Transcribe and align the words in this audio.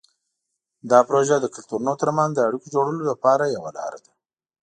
دا 0.91 0.99
پروژه 1.07 1.35
د 1.41 1.45
کلتورونو 1.55 1.93
ترمنځ 2.01 2.31
د 2.33 2.39
اړیکو 2.47 2.71
جوړولو 2.75 3.03
لپاره 3.11 3.53
یوه 3.55 3.71
لاره 3.77 3.99
ده. 4.05 4.11